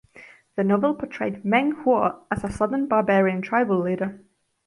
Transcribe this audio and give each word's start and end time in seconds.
The 0.55 0.63
novel 0.63 0.95
portrayed 0.95 1.45
Meng 1.45 1.75
Huo 1.83 2.21
as 2.31 2.43
a 2.43 2.49
southern 2.49 2.87
barbarian 2.87 3.43
tribal 3.43 3.81
leader. 3.83 4.19